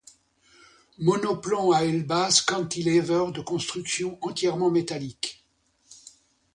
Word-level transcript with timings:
Monoplan 0.97 1.73
à 1.73 1.83
aile 1.83 2.07
basse 2.07 2.41
cantilever 2.41 3.27
de 3.31 3.41
construction 3.41 4.17
entièrement 4.23 4.71
métallique. 4.71 5.45